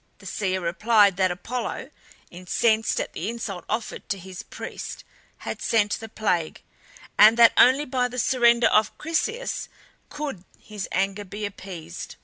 The 0.17 0.25
seer 0.25 0.61
replied 0.61 1.15
that 1.17 1.29
Apollo, 1.29 1.91
incensed 2.31 2.99
at 2.99 3.13
the 3.13 3.29
insult 3.29 3.65
offered 3.69 4.09
to 4.09 4.17
his 4.17 4.41
priest, 4.41 5.03
had 5.45 5.61
sent 5.61 5.99
the 5.99 6.09
plague, 6.09 6.63
and 7.19 7.37
that 7.37 7.53
only 7.55 7.85
by 7.85 8.07
the 8.07 8.17
surrender 8.17 8.65
of 8.65 8.97
Chryseis 8.97 9.69
could 10.09 10.43
his 10.59 10.87
anger 10.91 11.23
be 11.23 11.45
appeased. 11.45 12.15